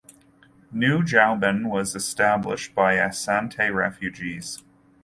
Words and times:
New 0.71 1.03
Juaben 1.03 1.69
was 1.69 1.93
established 1.93 2.73
by 2.73 2.95
Asante 2.95 3.71
refugees. 3.71 4.63